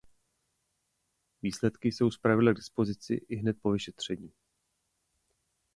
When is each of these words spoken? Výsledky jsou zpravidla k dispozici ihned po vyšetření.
Výsledky 1.41 1.87
jsou 1.91 2.11
zpravidla 2.11 2.53
k 2.53 2.55
dispozici 2.55 3.25
ihned 3.29 3.57
po 3.61 3.71
vyšetření. 3.71 4.33